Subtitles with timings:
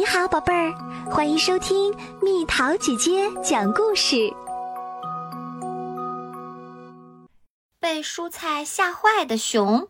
[0.00, 0.72] 你好，宝贝儿，
[1.10, 4.32] 欢迎收听蜜桃姐姐讲故事。
[7.78, 9.86] 被蔬菜吓坏的熊。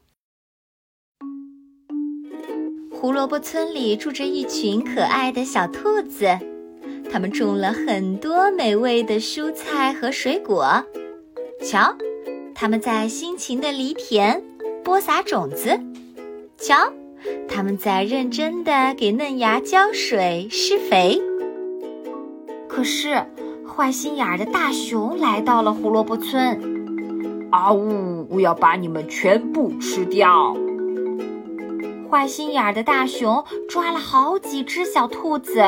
[2.91, 6.27] 胡萝卜村里住着一群可爱的小兔子，
[7.13, 10.85] 它们种了很多美味的蔬菜和水果。
[11.63, 11.95] 瞧，
[12.53, 14.43] 它们在辛勤的犁田、
[14.83, 15.79] 播撒种子。
[16.59, 16.93] 瞧。
[17.49, 21.21] 他们在认真地给嫩芽浇水、施肥。
[22.69, 23.27] 可是，
[23.67, 26.79] 坏心眼儿的大熊来到了胡萝卜村。
[27.51, 28.27] 啊呜！
[28.31, 30.57] 我要把你们全部吃掉！
[32.09, 35.61] 坏心眼儿的大熊抓了好几只小兔子，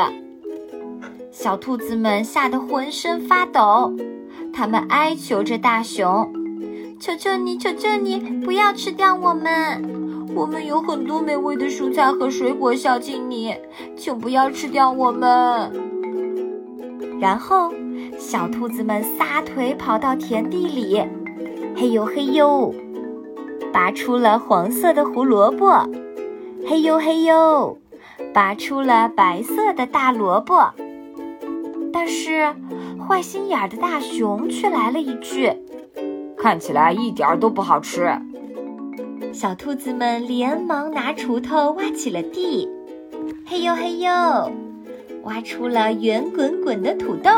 [1.29, 3.93] 小兔子们吓得浑身发抖，
[4.53, 6.31] 他们哀求着大熊
[7.01, 10.01] ：“求求你，求求你，不要吃掉我们！”
[10.35, 13.55] 我们有很多美味的蔬菜和水果孝敬你，
[13.95, 15.71] 请不要吃掉我们。
[17.19, 17.71] 然后，
[18.17, 21.01] 小兔子们撒腿跑到田地里，
[21.75, 22.73] 嘿呦嘿呦，
[23.71, 25.87] 拔出了黄色的胡萝卜，
[26.67, 27.77] 嘿呦嘿呦，
[28.33, 30.71] 拔出了白色的大萝卜。
[31.91, 32.53] 但是，
[33.07, 35.51] 坏心眼的大熊却来了一句
[36.37, 38.11] ：“看起来一点都不好吃。”
[39.33, 42.69] 小兔子们连忙拿锄头挖起了地，
[43.47, 44.11] 嘿呦嘿呦，
[45.23, 47.31] 挖出了圆滚滚的土豆，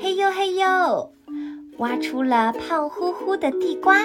[0.00, 1.12] 嘿呦嘿呦，
[1.76, 3.96] 挖出了胖乎乎的地瓜。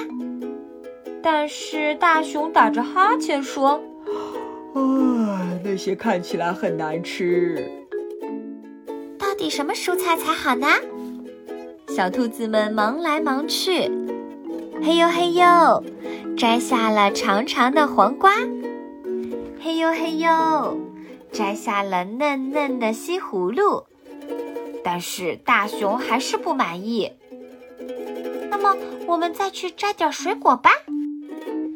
[1.21, 3.81] 但是大熊打着哈欠说
[4.75, 7.65] ：“啊，那些看起来很难吃。”
[9.17, 10.67] 到底什么蔬菜才好呢？
[11.87, 13.89] 小兔子们忙来忙去，
[14.83, 15.83] 嘿呦嘿呦。
[16.35, 18.31] 摘下了长长的黄瓜，
[19.61, 20.77] 嘿呦嘿呦，
[21.31, 23.85] 摘下了嫩嫩的西葫芦，
[24.83, 27.11] 但是大熊还是不满意。
[28.49, 28.75] 那么，
[29.07, 30.71] 我们再去摘点水果吧。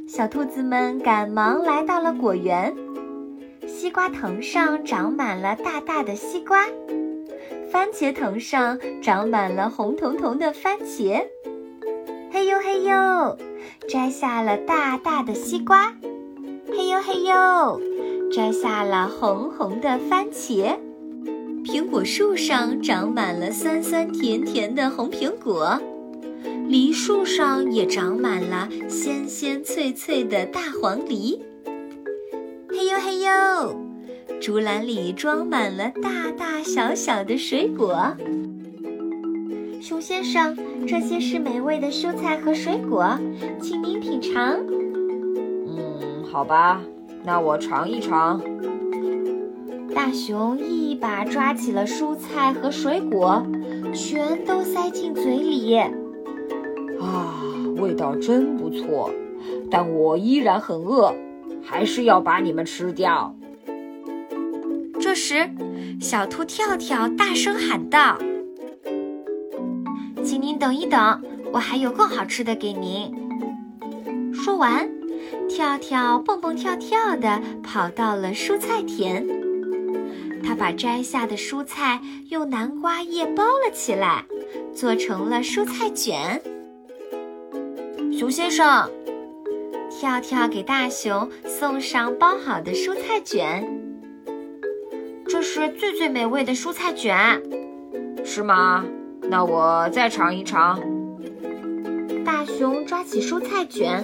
[0.07, 2.75] 小兔子们赶忙来到了果园，
[3.67, 6.65] 西瓜藤上长满了大大的西瓜，
[7.71, 11.25] 番茄藤上长满了红彤彤的番茄。
[12.31, 13.37] 嘿呦嘿呦，
[13.87, 15.93] 摘下了大大的西瓜。
[16.69, 17.81] 嘿呦嘿呦，
[18.31, 20.77] 摘下了红红的番茄。
[21.63, 25.79] 苹果树上长满了酸酸甜甜的红苹果，
[26.67, 31.41] 梨树上也长满了鲜鲜脆脆的大黄梨。
[32.69, 33.75] 嘿呦嘿呦，
[34.39, 38.15] 竹篮里装满了大大小小的水果。
[39.79, 40.55] 熊先生，
[40.87, 43.17] 这些是美味的蔬菜和水果，
[43.61, 44.57] 请您品尝。
[45.67, 46.81] 嗯，好吧，
[47.23, 48.41] 那我尝一尝。
[49.93, 53.45] 大熊一把抓起了蔬菜和水果，
[53.93, 55.75] 全都塞进嘴里。
[56.99, 57.35] 啊，
[57.77, 59.09] 味道真不错，
[59.69, 61.13] 但我依然很饿，
[61.63, 63.33] 还是要把你们吃掉。
[64.99, 65.49] 这时，
[66.01, 68.17] 小兔跳跳大声喊道。
[70.27, 71.23] 请您等一等，
[71.53, 73.09] 我还有更好吃的给您。
[74.33, 74.85] 说完，
[75.47, 79.25] 跳跳蹦蹦跳跳地跑到了蔬菜田。
[80.43, 84.25] 他把摘下的蔬菜用南瓜叶包了起来，
[84.75, 86.41] 做成了蔬菜卷。
[88.11, 88.91] 熊先生，
[89.89, 93.65] 跳跳给大熊送上包好的蔬菜卷。
[95.25, 97.41] 这是最最美味的蔬菜卷，
[98.25, 98.83] 是吗？
[99.29, 100.79] 那我再尝一尝。
[102.25, 104.03] 大熊抓起蔬菜卷，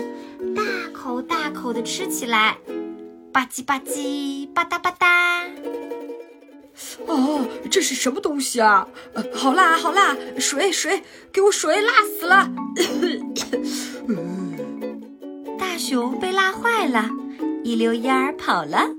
[0.56, 0.62] 大
[0.94, 2.58] 口大口的吃起来，
[3.32, 5.06] 吧唧吧唧，吧嗒吧嗒。
[7.06, 8.88] 哦，这是什么东西啊？
[9.34, 10.16] 好辣，好辣！
[10.40, 11.02] 水水，
[11.32, 12.50] 给我水，辣死了！
[15.58, 17.10] 大熊被辣坏了，
[17.64, 18.90] 一溜烟儿跑了。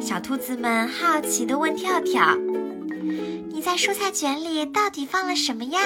[0.00, 2.36] 小兔子们好奇地问跳跳。
[3.52, 5.78] 你在蔬菜卷里到底放了什么呀？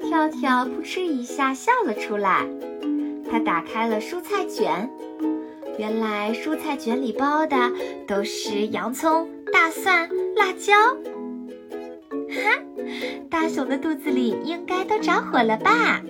[0.00, 2.46] 跳跳扑哧一下笑了出来。
[3.30, 4.88] 他打开了蔬菜卷，
[5.78, 7.56] 原来蔬菜卷里包的
[8.06, 10.72] 都是洋葱、大蒜、辣椒。
[12.30, 12.62] 哈，
[13.28, 16.00] 大熊的肚子里应该都着火了吧？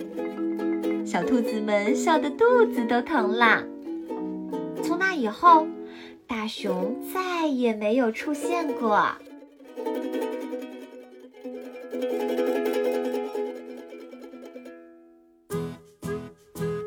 [1.05, 3.65] 小兔子们笑得肚子都疼了。
[4.85, 5.67] 从那以后，
[6.29, 9.09] 大熊再也没有出现过。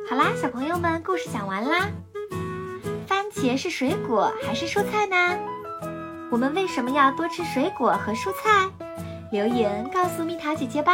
[0.09, 1.89] 好啦，小朋友们，故事讲完啦。
[3.07, 5.39] 番茄是水果还是蔬菜呢？
[6.31, 8.69] 我们为什么要多吃水果和蔬菜？
[9.31, 10.93] 留言告诉蜜桃姐姐吧。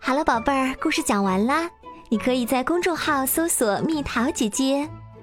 [0.00, 1.70] 好了，宝贝儿，故事讲完啦。
[2.08, 4.88] 你可以在公众号搜索“蜜桃姐姐”，